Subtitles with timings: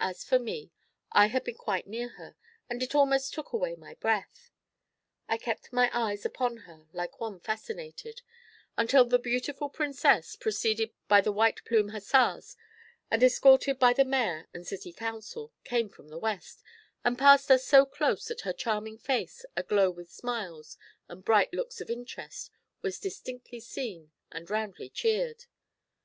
[0.00, 0.72] As for me,
[1.12, 2.34] I had been quite near her,
[2.68, 4.50] and it almost took away my breath.
[5.28, 8.22] I kept my eyes upon her like one fascinated,
[8.76, 12.56] until the beautiful princess, preceded by the white plumed hussars
[13.12, 16.64] and escorted by the mayor and city council, came from the west,
[17.04, 20.76] and passed us so close that her charming face, aglow with smiles
[21.08, 22.50] and bright looks of interest,
[22.82, 25.44] was distinctly seen and roundly cheered.